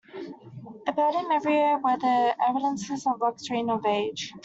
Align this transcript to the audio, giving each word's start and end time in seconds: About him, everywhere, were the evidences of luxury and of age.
About 0.87 1.13
him, 1.13 1.29
everywhere, 1.31 1.77
were 1.77 1.95
the 1.95 2.35
evidences 2.49 3.05
of 3.05 3.21
luxury 3.21 3.59
and 3.59 3.69
of 3.69 3.85
age. 3.85 4.33